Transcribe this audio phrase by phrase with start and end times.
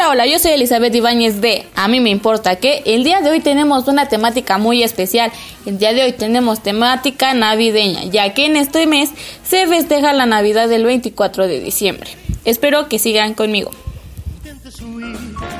[0.00, 3.28] Hola, hola, yo soy Elizabeth Ibáñez de A mí me importa que el día de
[3.28, 5.30] hoy tenemos una temática muy especial.
[5.66, 9.10] El día de hoy tenemos temática navideña, ya que en este mes
[9.44, 12.08] se festeja la Navidad del 24 de diciembre.
[12.46, 13.72] Espero que sigan conmigo.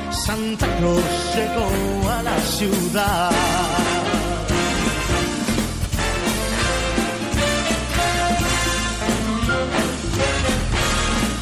[0.09, 1.03] Santa Claus
[1.35, 3.31] llegó a la ciudad.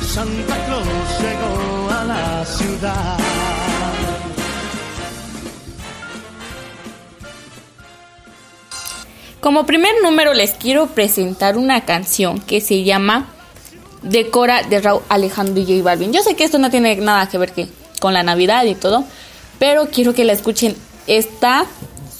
[0.06, 0.59] Santa
[9.42, 13.28] Como primer número les quiero presentar una canción que se llama
[14.02, 16.14] Decora de Raúl Alejandro y J Balvin.
[16.14, 17.54] Yo sé que esto no tiene nada que ver
[18.00, 19.04] con la Navidad y todo,
[19.58, 20.76] pero quiero que la escuchen.
[21.08, 21.66] Está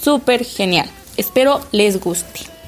[0.02, 0.90] súper genial.
[1.16, 2.59] Espero les guste.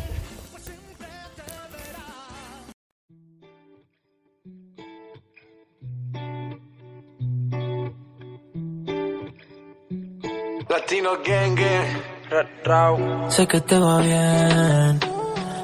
[10.72, 13.30] Latino Gang Gang.
[13.30, 15.00] Sé que te va bien.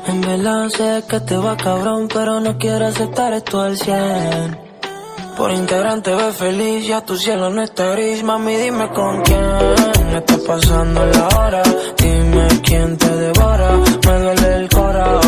[0.06, 4.58] En verdad sé que te va cabrón, pero no quiero aceptar esto al 100.
[5.38, 8.22] Por integrante ve feliz, ya tu cielo no está gris.
[8.22, 11.62] Mami, dime con quién está pasando la hora.
[11.96, 13.70] Dime quién te devora.
[14.06, 15.20] Me duele el cora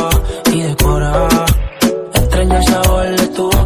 [0.52, 1.28] y decora.
[2.12, 3.59] Extraño el sabor de tu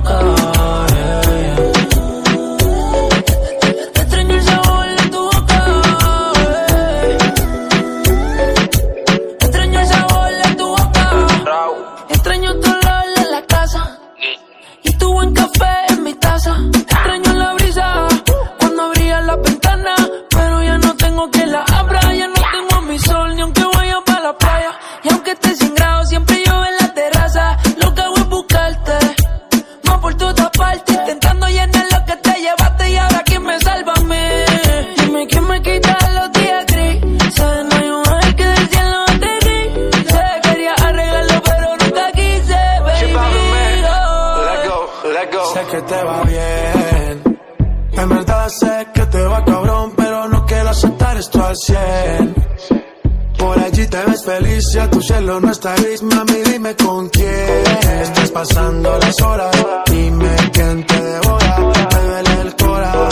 [58.85, 59.57] pasando las horas.
[59.91, 63.09] Dime quién te devora, me duele el cora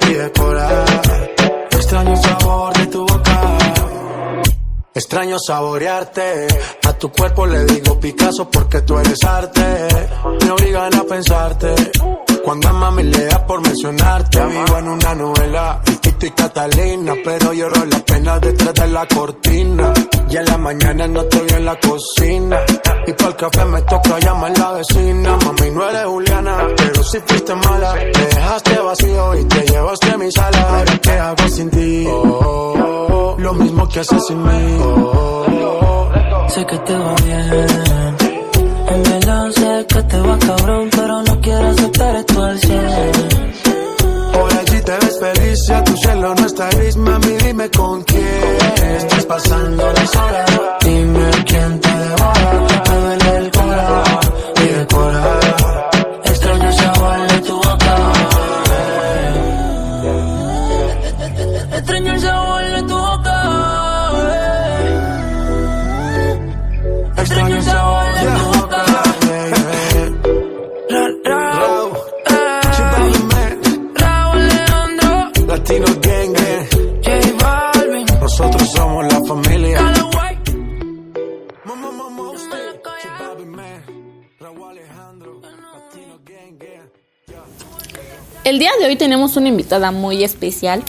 [0.00, 0.84] y decora.
[1.70, 3.58] Extraño sabor de tu boca.
[4.94, 6.46] Extraño saborearte.
[6.86, 9.88] A tu cuerpo le digo Picasso porque tú eres arte.
[10.42, 11.74] Me obligan a pensarte.
[12.44, 14.44] Cuando a mami le da por mencionarte.
[14.46, 17.12] Vivo en una novela, el Y Catalina.
[17.22, 19.92] Pero lloro la pena detrás de la cortina.
[20.30, 22.60] Y en la mañana no estoy en la cocina.
[23.06, 25.36] Y para el café me toca llamar la vecina.
[25.44, 27.94] Mami, no eres Juliana, pero si fuiste mala.
[27.94, 30.60] Me dejaste vacío y te llevaste mi sala.
[30.62, 32.06] Ahora, ¿qué hago sin ti?
[32.08, 34.78] Oh, lo mismo que haces sin mí.
[36.48, 38.24] Sé que te va bien.
[38.86, 41.53] En verdad sé que te va cabrón, pero no quiero
[47.64, 48.13] mami, dime con
[88.44, 90.84] El día de hoy tenemos una invitada muy especial.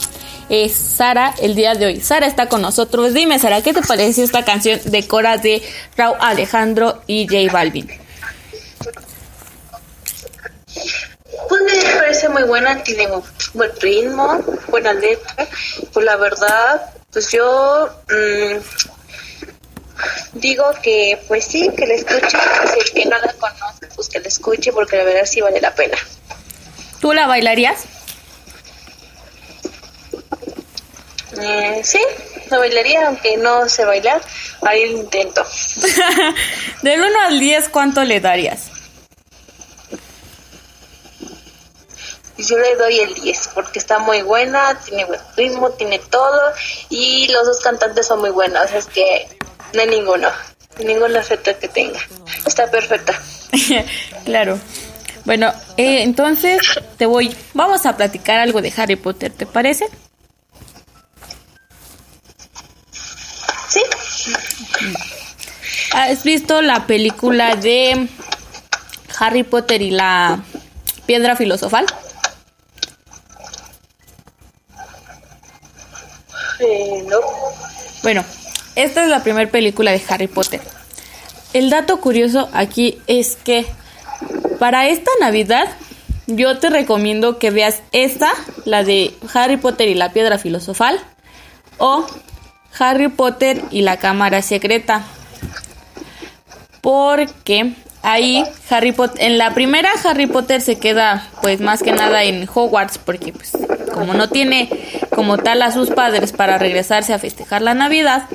[0.49, 2.01] Es Sara, el día de hoy.
[2.01, 3.13] Sara está con nosotros.
[3.13, 5.63] Dime, Sara, ¿qué te pareció esta canción de Cora de
[5.95, 7.89] Raúl Alejandro y J Balvin?
[11.47, 13.07] Pues me parece muy buena, tiene
[13.53, 14.37] buen ritmo,
[14.67, 15.47] buena letra.
[15.93, 18.57] Pues la verdad, pues yo mm,
[20.39, 22.37] digo que pues sí, que la escuche.
[22.73, 25.61] Si el que no la conoce, pues que la escuche porque la verdad sí vale
[25.61, 25.97] la pena.
[27.05, 27.83] ¿Tú la bailarías?
[31.39, 31.99] Eh, sí,
[32.49, 34.23] no bailaría, aunque no sé bailar,
[34.63, 35.45] ahí lo intento.
[36.81, 38.71] Del 1 al 10, ¿cuánto le darías?
[42.39, 46.53] Yo le doy el 10 porque está muy buena, tiene buen ritmo, tiene todo
[46.89, 49.27] y los dos cantantes son muy buenos, es que
[49.75, 50.31] no hay ninguno,
[50.83, 51.99] ningún efecto que tenga.
[52.47, 53.13] Está perfecta.
[54.25, 54.59] claro.
[55.25, 56.61] Bueno, eh, entonces
[56.97, 59.87] te voy, vamos a platicar algo de Harry Potter, ¿te parece?
[63.69, 63.81] ¿Sí?
[65.93, 68.07] ¿Has visto la película de
[69.19, 70.43] Harry Potter y la
[71.07, 71.87] piedra filosofal?
[76.59, 77.17] Eh, no.
[78.03, 78.23] Bueno,
[78.75, 80.61] esta es la primera película de Harry Potter.
[81.53, 83.65] El dato curioso aquí es que
[84.59, 85.67] para esta Navidad
[86.27, 88.31] yo te recomiendo que veas esta,
[88.65, 90.99] la de Harry Potter y la piedra filosofal,
[91.77, 92.05] o
[92.79, 95.03] Harry Potter y la cámara secreta.
[96.81, 102.23] Porque ahí Harry Potter, en la primera Harry Potter se queda pues más que nada
[102.23, 103.57] en Hogwarts porque pues
[103.93, 104.69] como no tiene
[105.13, 108.27] como tal a sus padres para regresarse a festejar la Navidad,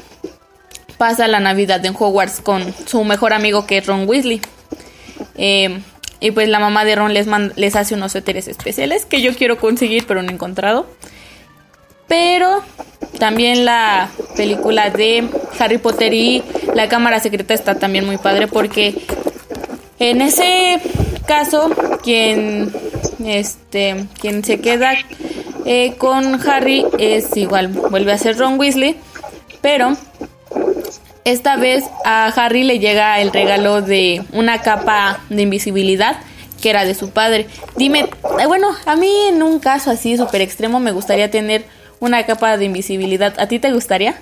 [0.98, 4.40] pasa la Navidad en Hogwarts con su mejor amigo que es Ron Weasley.
[5.36, 5.80] Eh,
[6.20, 7.26] y pues la mamá de Ron les,
[7.56, 10.86] les hace unos suéteres especiales que yo quiero conseguir pero no he encontrado.
[12.06, 12.62] Pero
[13.18, 15.28] también la película de
[15.58, 16.42] Harry Potter y
[16.74, 18.94] la cámara secreta está también muy padre porque
[19.98, 20.80] en ese
[21.26, 21.70] caso
[22.02, 22.72] quien
[23.24, 24.94] este quien se queda
[25.66, 28.96] eh, con Harry es igual vuelve a ser Ron Weasley
[29.60, 29.96] pero
[31.24, 36.20] esta vez a Harry le llega el regalo de una capa de invisibilidad
[36.60, 37.46] que era de su padre.
[37.76, 38.08] Dime,
[38.40, 41.64] eh, bueno, a mí en un caso así súper extremo me gustaría tener
[42.00, 43.34] una capa de invisibilidad.
[43.38, 44.20] ¿A ti te gustaría?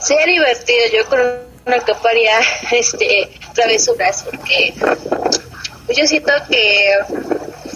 [0.00, 1.20] Sería divertido, yo con
[1.66, 2.40] una capa haría
[2.72, 4.74] este, travesuras, porque
[5.96, 6.94] yo siento que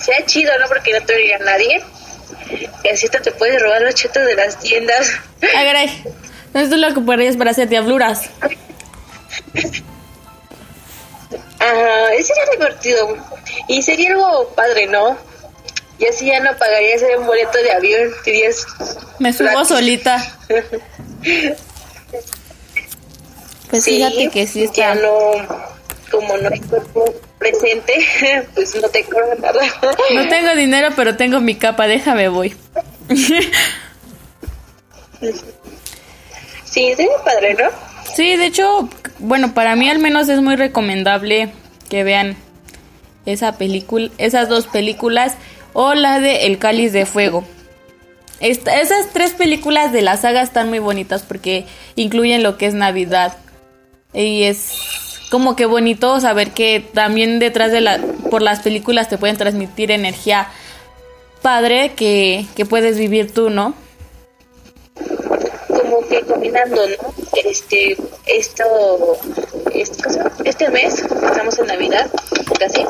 [0.00, 0.66] sea chido, ¿no?
[0.66, 1.82] Porque no te oiga nadie.
[2.82, 5.10] Y así te, puedes robar los chetos de las tiendas.
[5.42, 6.04] Ay, caray.
[6.54, 8.30] Esto es lo que podrías para hacer diabluras.
[11.58, 13.16] Ajá, sería divertido.
[13.68, 15.16] Y sería algo padre, ¿no?
[15.98, 18.66] Y así ya no pagarías un boleto de avión, dirías...
[19.18, 19.68] Me subo gratis.
[19.68, 20.38] solita.
[23.70, 24.76] Pues Sí, fíjate que sí está.
[24.76, 25.32] Ya no,
[26.16, 27.04] como no hay cuerpo
[27.38, 27.94] presente,
[28.54, 29.60] pues no te cobran nada.
[30.14, 32.54] No tengo dinero, pero tengo mi capa, déjame voy.
[36.64, 37.68] Sí, sería padre, ¿no?
[38.14, 38.88] Sí, de hecho,
[39.18, 41.50] bueno, para mí al menos es muy recomendable
[41.88, 42.36] que vean
[43.26, 45.34] esa película, esas dos películas
[45.72, 47.44] o la de El Cáliz de Fuego.
[48.40, 51.64] Esta- esas tres películas de la saga están muy bonitas porque
[51.96, 53.36] incluyen lo que es Navidad.
[54.12, 54.72] Y es
[55.34, 57.98] como que bonito saber que también detrás de la,
[58.30, 60.46] por las películas te pueden transmitir energía
[61.42, 63.74] padre que, que puedes vivir tú, ¿no?
[65.66, 67.14] Como que combinando, ¿no?
[67.44, 69.18] Este, esto,
[69.72, 70.04] este,
[70.44, 72.08] este mes, estamos en Navidad,
[72.56, 72.84] casi,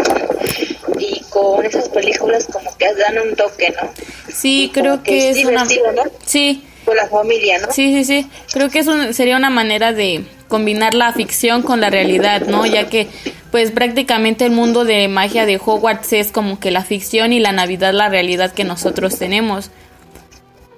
[0.99, 3.89] y con esas películas como que dan un toque, ¿no?
[4.31, 5.65] Sí, creo que que es es una...
[5.65, 6.03] ¿no?
[6.27, 7.73] Sí, Con la familia, ¿no?
[7.73, 8.31] Sí, sí, sí.
[8.53, 12.65] Creo que eso sería una manera de combinar la ficción con la realidad, ¿no?
[12.65, 13.09] Ya que,
[13.51, 17.51] pues prácticamente el mundo de magia de Hogwarts es como que la ficción y la
[17.51, 19.73] Navidad la realidad que nosotros tenemos.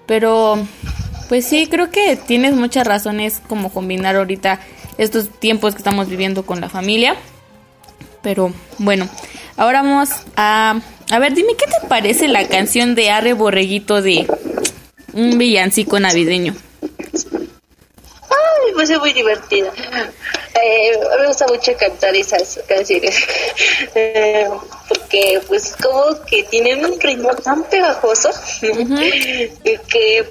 [0.06, 0.56] Pero,
[1.28, 4.61] pues sí, creo que tienes muchas razones como combinar ahorita
[4.97, 7.16] estos tiempos que estamos viviendo con la familia.
[8.23, 9.11] Pero bueno,
[9.59, 10.80] ahora vamos a...
[11.11, 14.26] A ver, dime, ¿qué te parece la canción de Arre Borreguito de
[15.12, 16.54] un villancico navideño?
[18.76, 19.73] Pues es muy divertido.
[20.62, 23.16] Eh, me gusta mucho cantar esas canciones.
[23.95, 24.49] Eh,
[24.88, 28.30] porque pues como que tienen un ritmo tan pegajoso
[29.88, 30.26] que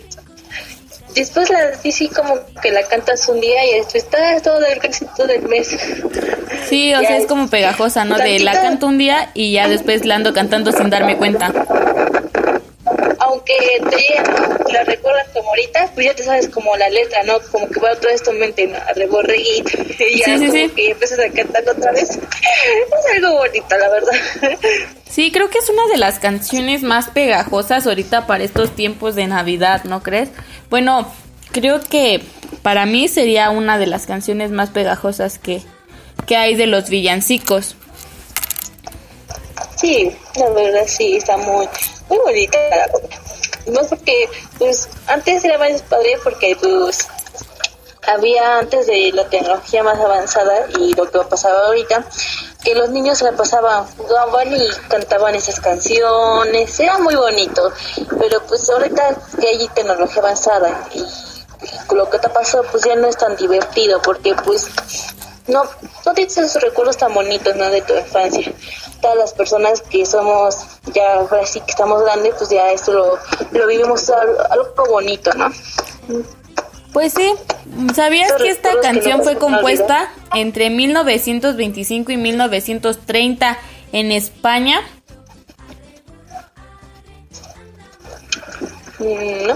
[1.16, 5.28] después la sí como que la cantas un día y después está todo el resto
[5.28, 5.76] del mes.
[6.70, 8.18] Sí, o Ya sea, es como pegajosa, ¿no?
[8.18, 11.52] De la canto un día y ya después la ando cantando sin darme cuenta.
[13.20, 13.54] Aunque
[13.90, 17.40] te llega, la recuerdas como ahorita, pues ya te sabes como la letra, ¿no?
[17.52, 18.78] Como que va otra vez tu mente, ¿no?
[18.96, 19.78] Reborreguito.
[20.00, 20.70] Y ya Sí, sí, como sí.
[20.76, 22.10] que empiezas a cantar otra vez.
[22.20, 24.14] Es algo bonito, la verdad.
[25.10, 29.28] Sí, creo que es una de las canciones más pegajosas ahorita para estos tiempos de
[29.28, 30.28] Navidad, ¿no crees?
[30.70, 31.10] Bueno,
[31.54, 32.22] creo que
[32.64, 35.62] para mí sería una de las canciones más pegajosas que,
[36.28, 37.78] que hay de los villancicos.
[39.78, 41.68] Sí, la verdad sí, está muy,
[42.16, 43.10] muy bonita la verdad.
[43.68, 47.08] no porque pues antes era más padre porque pues
[48.08, 52.06] había antes de la tecnología más avanzada y lo que pasaba ahorita
[52.64, 57.72] que los niños la pasaban jugaban y cantaban esas canciones era muy bonito
[58.20, 61.04] pero pues ahorita que hay tecnología avanzada y
[61.94, 64.68] lo que te pasó pues ya no es tan divertido porque pues
[65.48, 65.64] no,
[66.06, 67.70] no tienes esos recuerdos tan bonitos, ¿no?
[67.70, 68.52] De tu infancia.
[69.06, 70.58] Todas las personas que somos,
[70.92, 73.20] ya ahora sí que estamos grandes, pues ya esto lo,
[73.52, 75.52] lo vivimos algo, algo bonito, ¿no?
[76.92, 77.36] Pues sí,
[77.94, 83.60] ¿sabías que esta canción fue compuesta entre 1925 y 1930
[83.92, 84.82] en España?
[88.98, 89.50] Mm,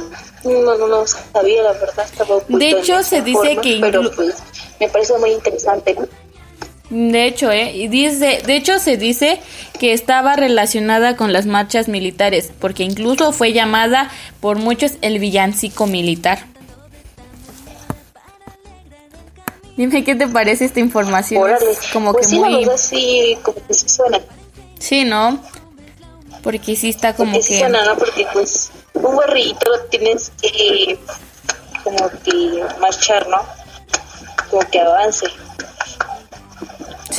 [0.44, 2.06] No, no, no, sabía, la verdad.
[2.06, 4.36] Estaba De hecho, se dice que Pero pues
[4.80, 6.08] me parece muy interesante, ¿no?
[6.90, 7.72] De hecho, ¿eh?
[7.76, 9.40] Y dice, de hecho se dice
[9.80, 15.86] que estaba relacionada con las marchas militares, porque incluso fue llamada por muchos el villancico
[15.86, 16.40] militar.
[19.78, 21.42] Dime qué te parece esta información.
[21.42, 21.78] Órale.
[21.94, 24.20] Como pues que sí, muy sí, como que sí suena.
[24.80, 25.40] Sí, ¿no?
[26.42, 27.96] Porque sí está como Porque sí que suena, ¿no?
[27.98, 30.98] Porque pues un gorrito lo tienes que
[31.84, 33.42] como que marchar, ¿no?
[34.50, 35.28] Como que avance.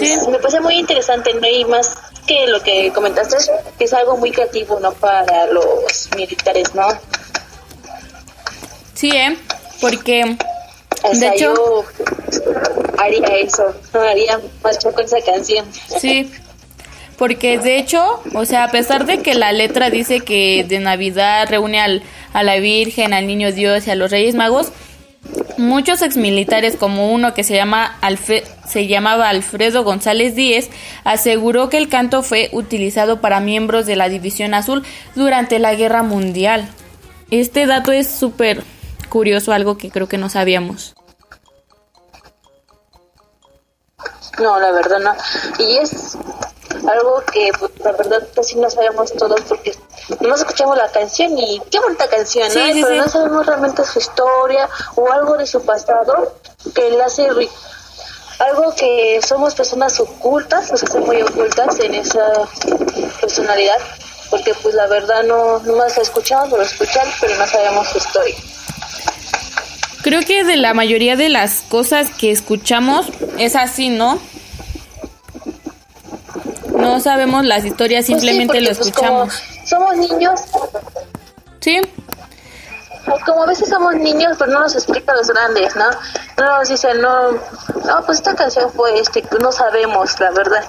[0.06, 0.16] Sí.
[0.30, 1.46] Me parece muy interesante, ¿no?
[1.46, 1.90] Y más
[2.26, 3.36] que lo que comentaste,
[3.78, 4.92] que es algo muy creativo, ¿no?
[4.92, 6.86] Para los militares, ¿no?
[8.94, 9.36] Sí, ¿eh?
[9.80, 10.36] Porque
[11.02, 11.84] O De hecho- yo
[12.98, 15.64] haría eso, no haría marchar con esa canción.
[15.98, 16.30] Sí,
[17.16, 21.48] porque de hecho, o sea, a pesar de que la letra dice que de Navidad
[21.48, 22.02] reúne al,
[22.34, 24.68] a la Virgen, al Niño Dios y a los Reyes Magos,
[25.60, 30.70] muchos exmilitares, como uno que se, llama Alfe- se llamaba Alfredo González Díez,
[31.04, 36.02] aseguró que el canto fue utilizado para miembros de la División Azul durante la Guerra
[36.02, 36.68] Mundial.
[37.30, 38.64] Este dato es súper
[39.08, 40.94] curioso, algo que creo que no sabíamos.
[44.40, 45.12] No, la verdad no.
[45.58, 46.16] Y es
[46.88, 49.74] algo que pues, la verdad casi no sabemos todos porque
[50.20, 52.54] nomás escuchamos la canción y qué bonita canción, ¿no?
[52.54, 53.00] Sí, sí, Pero sí.
[53.00, 56.34] no sabemos realmente su historia o algo de su pasado
[56.74, 57.48] que le hace ri-
[58.38, 62.24] algo que somos personas ocultas, nos hace muy ocultas en esa
[63.20, 63.76] personalidad,
[64.30, 68.34] porque pues la verdad no nomás la escuchamos por escuchar, pero no sabemos su historia.
[70.02, 74.18] Creo que de la mayoría de las cosas que escuchamos es así, ¿no?
[76.76, 79.34] No sabemos las historias, Pues sí, simplemente lo pues, escuchamos.
[79.70, 80.40] Somos niños,
[81.60, 81.80] Sí,
[83.26, 85.84] como a veces somos niños, pero no nos explican los grandes, ¿no?
[86.38, 90.64] No nos dicen, no, no, pues esta canción fue este, pues no sabemos, la verdad.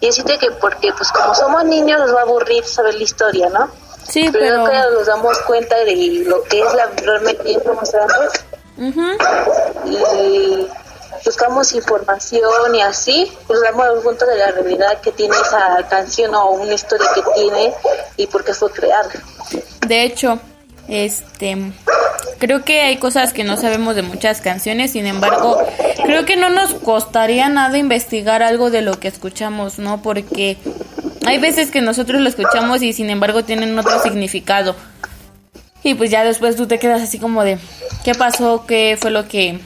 [0.00, 3.48] Y decirte que porque, pues como somos niños, nos va a aburrir saber la historia,
[3.50, 3.68] ¿no?
[4.06, 4.70] sí, Pero pero...
[4.70, 8.44] que nos damos cuenta de lo que es la realmente somos grandes
[8.76, 9.08] Ujú.
[9.86, 10.68] y
[11.24, 16.50] buscamos información y así, pues damos cuenta de la realidad que tiene esa canción o
[16.50, 17.72] una historia que tiene
[18.16, 19.10] y por qué fue creada.
[19.86, 20.38] De hecho,
[20.88, 21.72] este...
[22.38, 25.58] Creo que hay cosas que no sabemos de muchas canciones, sin embargo,
[26.04, 30.02] creo que no nos costaría nada investigar algo de lo que escuchamos, ¿no?
[30.02, 30.58] Porque
[31.26, 34.74] hay veces que nosotros lo escuchamos y sin embargo tienen otro significado.
[35.82, 37.58] Y pues ya después tú te quedas así como de,
[38.04, 38.64] ¿qué pasó?
[38.66, 39.60] ¿Qué fue lo que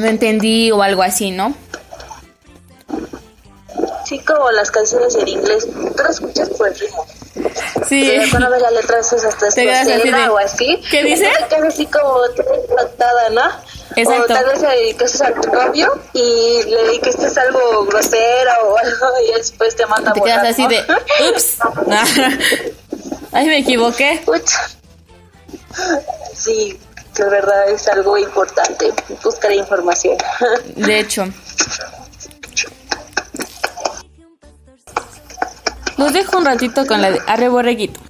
[0.00, 1.54] no entendí o algo así, ¿no?
[4.04, 7.06] Sí, como las canciones en inglés, tú las escuchas por el ritmo.
[7.86, 8.06] Sí.
[8.08, 10.82] Pero cuando ves la letra es hasta Te quedas así de, o así.
[10.90, 11.30] ¿qué dice?
[11.48, 13.42] Te quedas así como impactada, ¿no?
[13.96, 14.24] Exacto.
[14.24, 19.06] O tal vez le dedicaste a tu novio y le dedicaste algo grosera o algo
[19.28, 20.68] y después te manda a Te quedas volar, así ¿no?
[20.68, 20.84] de,
[21.30, 21.56] ups.
[23.32, 24.22] Ay, me equivoqué.
[24.26, 24.50] Uch.
[26.34, 26.78] Sí,
[27.18, 30.16] la verdad es algo importante, buscar información.
[30.76, 31.24] De hecho.
[35.96, 38.00] Los dejo un ratito con la de Arre Borreguito.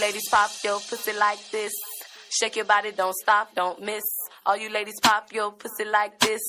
[0.00, 1.72] Ladies pop your pussy like this.
[2.30, 4.04] Shake your body, don't stop, don't miss.
[4.46, 6.40] All you ladies pop your pussy like this.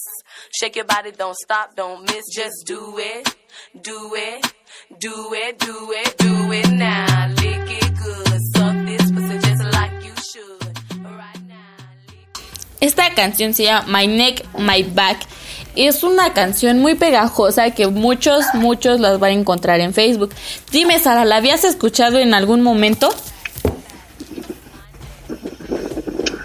[0.57, 2.23] Shake your body, don't stop, don't miss.
[2.33, 3.35] Just do it,
[3.81, 4.53] do it,
[4.99, 7.27] do it, do it, do it now.
[7.27, 10.77] Lick it good, suck this pussy just like you should.
[11.03, 11.87] Right now,
[12.79, 15.27] Esta canción se llama My Neck, My Back.
[15.75, 20.33] Es una canción muy pegajosa que muchos, muchos las van a encontrar en Facebook.
[20.71, 23.09] Dime, Sara, ¿la habías escuchado en algún momento?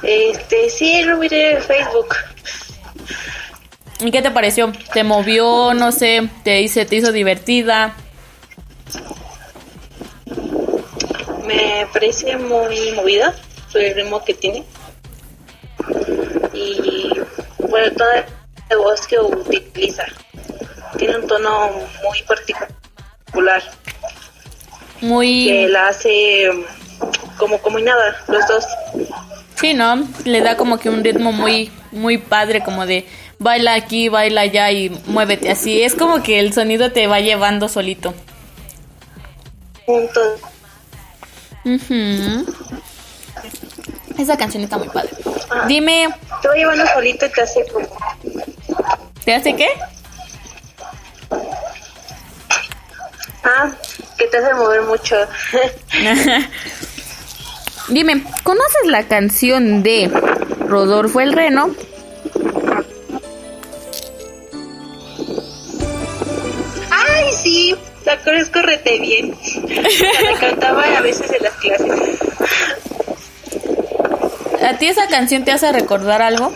[0.07, 2.15] Este, sí, lo miré en Facebook.
[3.99, 4.71] ¿Y qué te pareció?
[4.93, 5.75] ¿Te movió?
[5.75, 7.97] No sé, te hizo, te hizo divertida.
[11.45, 13.35] Me parece muy movida
[13.73, 14.65] por el ritmo que tiene.
[16.53, 17.11] Y
[17.59, 18.27] bueno, toda
[18.71, 20.05] la voz que utiliza.
[20.99, 21.71] Tiene un tono
[22.05, 23.63] muy particular
[25.01, 25.67] que Muy...
[25.69, 26.49] la hace
[27.37, 28.65] como combinada, los dos.
[29.61, 30.07] Sí, ¿no?
[30.25, 33.07] Le da como que un ritmo muy, muy padre, como de
[33.39, 35.83] baila aquí, baila allá y muévete así.
[35.83, 38.15] Es como que el sonido te va llevando solito.
[39.87, 40.41] Juntos.
[41.65, 42.47] Ujú.
[44.19, 45.11] Esa canción está muy padre.
[45.69, 46.09] Dime,
[46.43, 47.87] Te va llevando solito y te hace como...
[49.25, 49.69] ¿te hace qué?
[53.43, 53.71] Ah,
[54.19, 55.17] que te hace mover mucho.
[57.89, 60.11] Dime, ¿conoces la canción de
[60.67, 61.71] Rodolfo el Reno?
[66.91, 69.37] Ay, sí, la conozco rete bien.
[69.69, 72.19] La cantaba a veces en las clases.
[74.63, 76.53] ¿A ti esa canción te hace recordar algo?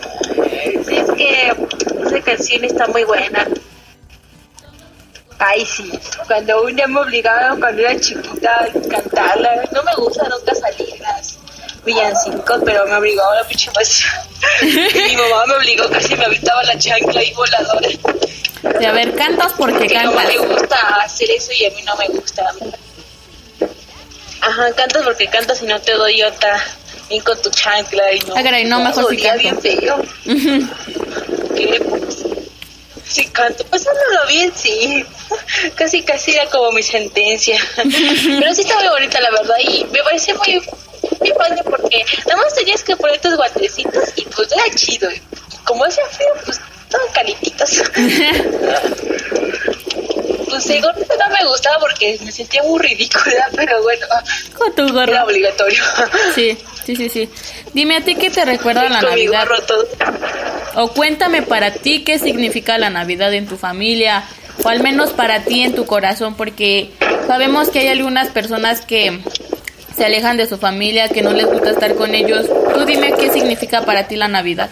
[0.85, 1.53] Sí, es que
[2.07, 3.47] esa canción está muy buena.
[5.39, 5.89] Ay, sí,
[6.27, 10.90] cuando un día me obligaron cuando era chiquita a cantarla, no me gusta nunca salir
[11.85, 13.69] las villancicos, pero me obligó a la pinche.
[14.61, 17.89] Y mi mamá me obligó, casi me aventaba la chancla y voladora.
[18.79, 20.27] De a ver, cantas porque Que no cantas.
[20.27, 22.43] me gusta hacer eso y a mí no me gusta.
[24.41, 26.63] Ajá, cantas porque cantas y no te doy otra.
[27.09, 28.35] Y con tu chancla y no.
[28.37, 29.39] Ah, caray, no, mejor sí canto.
[29.39, 30.01] bien feo.
[31.55, 31.81] ¿Qué?
[33.07, 35.05] Sí canto, pasándolo bien, sí.
[35.75, 37.57] Casi, casi era como mi sentencia.
[37.75, 40.61] Pero sí está muy bonita, la verdad, y me parece muy,
[41.33, 45.09] muy porque nada más tenías que poner tus guantecitos y pues era chido.
[45.11, 45.21] Y
[45.65, 47.81] como hacía frío, pues estaban calentitos.
[50.49, 54.05] Pues el gorrito no me gustaba porque me sentía muy ridícula, pero bueno,
[54.57, 55.23] Con tu era gorro.
[55.25, 55.81] obligatorio.
[56.35, 57.29] Sí, sí, sí, sí.
[57.73, 59.45] Dime a ti qué te recuerda la Con mi Navidad.
[59.47, 59.87] gorro todo.
[60.75, 64.25] O cuéntame para ti qué significa la Navidad en tu familia.
[64.63, 66.35] O al menos para ti en tu corazón.
[66.35, 66.91] Porque
[67.27, 69.21] sabemos que hay algunas personas que
[69.95, 72.47] se alejan de su familia, que no les gusta estar con ellos.
[72.73, 74.69] Tú dime qué significa para ti la Navidad.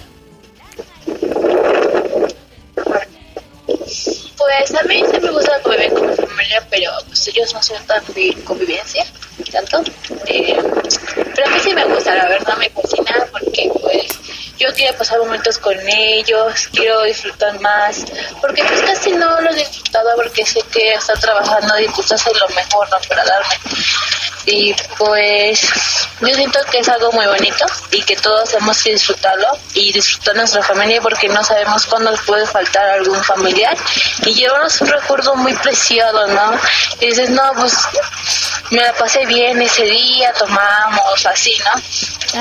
[4.37, 7.85] Pues a mí sí me gusta convivir con mi familia, pero pues ellos no son
[7.85, 9.05] tan de convivencia,
[9.51, 9.91] tanto.
[10.27, 10.57] Eh,
[11.35, 14.18] pero a mí sí me gusta, la verdad me fascina porque pues
[14.59, 18.03] yo quiero pasar momentos con ellos, quiero disfrutar más,
[18.41, 22.29] porque pues casi no lo he disfrutado porque sé que está trabajando y pues hace
[22.35, 22.97] lo mejor ¿no?
[23.07, 23.55] para darme.
[24.45, 25.61] Y pues
[26.21, 30.35] yo siento que es algo muy bonito y que todos hemos que disfrutarlo y disfrutar
[30.35, 33.77] nuestra familia porque no sabemos cuándo nos puede faltar algún familiar
[34.25, 36.59] y llevarnos un recuerdo muy preciado, ¿no?
[36.99, 37.77] Y dices, no, pues
[38.71, 41.81] me la pasé bien ese día, tomamos, así, ¿no?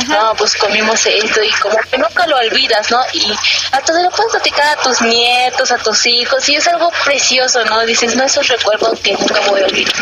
[0.08, 3.00] No, pues comimos esto y como que nunca lo olvidas, ¿no?
[3.12, 3.32] Y
[3.72, 7.64] hasta te lo puedes platicar a tus nietos, a tus hijos y es algo precioso,
[7.64, 7.84] ¿no?
[7.86, 9.94] Dices, no, esos recuerdos que nunca voy a olvidar.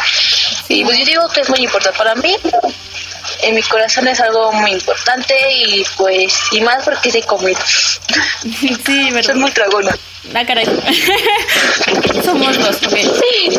[0.68, 2.37] Y pues yo digo que es muy importante para mí.
[3.42, 7.57] En mi corazón es algo muy importante y pues, y más porque sé comer.
[8.42, 9.35] Sí, Soy ¿verdad?
[9.35, 9.96] muy dragona.
[10.35, 10.64] Ah, caray.
[12.25, 12.77] Somos dos.
[12.77, 12.96] ok.
[13.20, 13.59] Sí,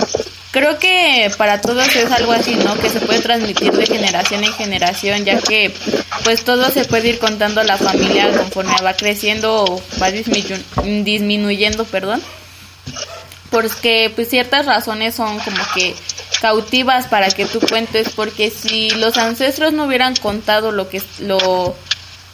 [0.51, 2.77] Creo que para todos es algo así, ¿no?
[2.79, 5.73] Que se puede transmitir de generación en generación, ya que
[6.23, 11.03] pues todo se puede ir contando a la familia conforme va creciendo o va disminu-
[11.03, 12.21] disminuyendo, perdón.
[13.49, 15.95] Porque pues ciertas razones son como que
[16.41, 21.75] cautivas para que tú cuentes, porque si los ancestros no hubieran contado lo que lo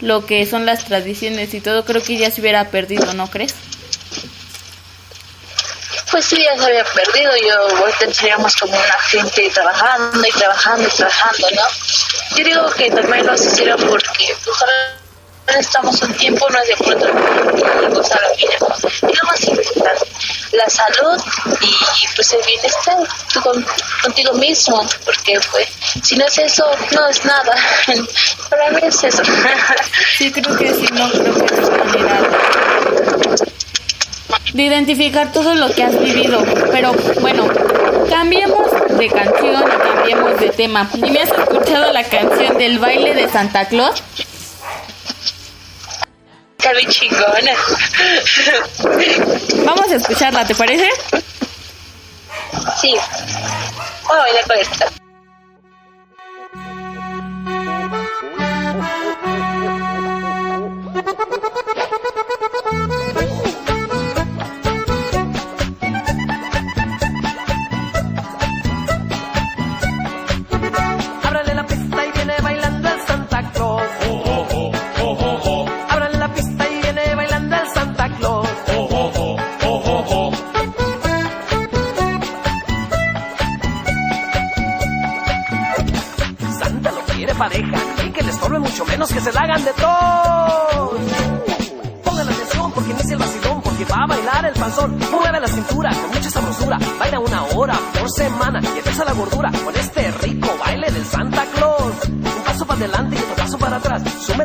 [0.01, 3.53] lo que son las tradiciones y todo, creo que ya se hubiera perdido, ¿no crees?
[6.13, 7.31] Pues sí, ya se había perdido.
[7.37, 12.37] Yo seríamos como una gente trabajando y trabajando y trabajando, ¿no?
[12.37, 14.57] Yo digo que también lo hicieron porque pues,
[15.57, 17.07] estamos un tiempo, no es de pronto
[17.95, 18.53] gozar la vida.
[19.01, 20.05] Y lo más importante,
[20.51, 21.19] la salud
[21.61, 22.97] y pues el bienestar
[23.33, 23.65] tú con-
[24.03, 25.67] contigo mismo, porque pues
[26.03, 27.55] si no es eso, no es nada.
[28.51, 29.23] Para mí es eso.
[30.15, 33.02] Sí, creo que sí, no creo que es
[34.53, 36.43] de identificar todo lo que has vivido.
[36.71, 37.47] Pero bueno,
[38.09, 40.89] cambiemos de canción y cambiemos de tema.
[40.93, 44.01] ¿Y me has escuchado la canción del baile de Santa Claus?
[46.57, 47.51] Está bien chingona.
[49.65, 50.89] Vamos a escucharla, ¿te parece?
[52.79, 52.95] Sí.
[54.07, 55.02] Voy a bailar con esta.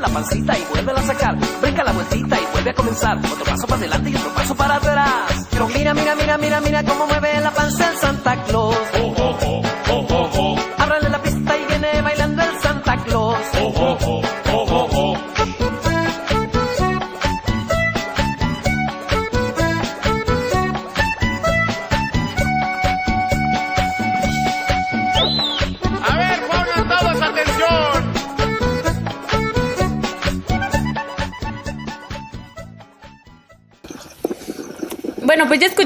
[0.00, 1.36] La pancita y vuelve a sacar.
[1.60, 3.18] Brinca la vueltita y vuelve a comenzar.
[3.18, 5.46] Otro paso para adelante y otro paso para atrás.
[5.50, 7.92] Pero mira, mira, mira, mira, mira cómo mueve la panza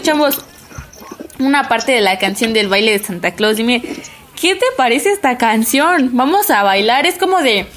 [0.03, 0.45] escuchamos
[1.39, 3.57] una parte de la canción del baile de Santa Claus.
[3.57, 3.83] Dime,
[4.41, 6.11] ¿qué te parece esta canción?
[6.15, 7.69] Vamos a bailar, es como de...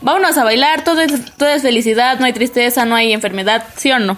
[0.00, 3.90] Vámonos a bailar, todo es, todo es felicidad, no hay tristeza, no hay enfermedad, ¿sí
[3.90, 4.16] o no?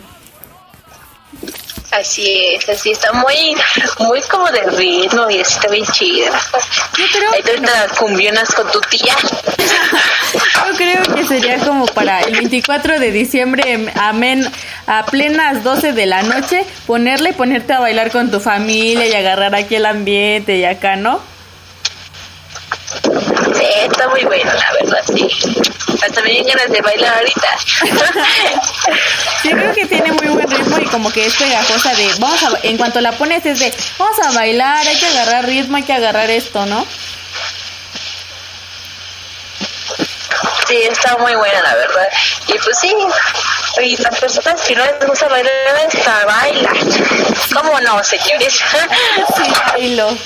[1.90, 3.54] Así es, así está muy,
[3.98, 6.30] muy como de ritmo y está bien chida.
[6.96, 7.68] Yo creo Ahí te no.
[7.98, 9.14] cumbionas con tu tía.
[10.34, 14.48] Yo creo que sería como para el 24 de diciembre, em, amén,
[14.86, 19.14] a plenas 12 de la noche, ponerle y ponerte a bailar con tu familia y
[19.14, 21.20] agarrar aquí el ambiente y acá, ¿no?
[23.54, 25.28] Sí, está muy bueno, la verdad, sí.
[26.02, 27.58] Hasta me ganas de bailar ahorita.
[29.42, 32.50] Sí, creo que tiene muy buen ritmo y como que es pegajosa de, vamos a,
[32.62, 35.94] en cuanto la pones es de, vamos a bailar, hay que agarrar ritmo, hay que
[35.94, 36.86] agarrar esto, ¿no?
[40.68, 42.08] Sí, está muy buena, la verdad.
[42.48, 42.94] Y pues sí,
[43.82, 45.52] y las personas que no les gusta bailar,
[45.86, 46.76] hasta bailan.
[47.54, 48.60] ¿Cómo no, señores?
[49.36, 50.16] Sí, bailo.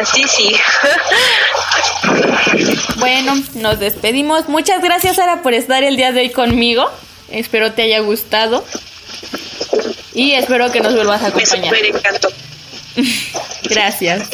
[0.00, 0.54] Así sí.
[2.98, 4.48] Bueno, nos despedimos.
[4.48, 6.90] Muchas gracias, Sara, por estar el día de hoy conmigo.
[7.30, 8.64] Espero te haya gustado.
[10.12, 11.74] Y espero que nos vuelvas a Me acompañar.
[11.74, 12.28] super encantó.
[13.64, 14.28] Gracias.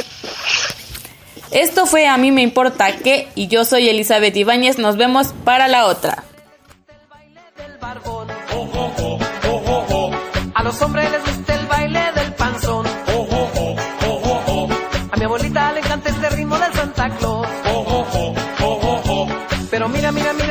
[1.50, 4.78] Esto fue A mí me importa qué y yo soy Elizabeth Ibáñez.
[4.78, 6.24] Nos vemos para la otra.
[7.56, 8.28] del barbón.
[10.54, 11.35] A los hombres les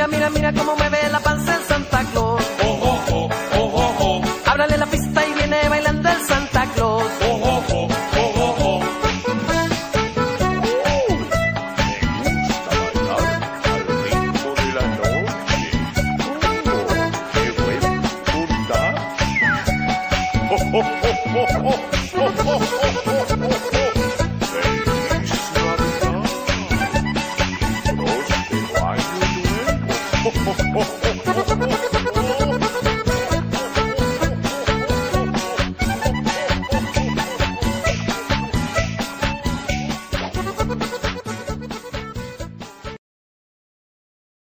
[0.08, 0.85] mira, mira, cómo mueve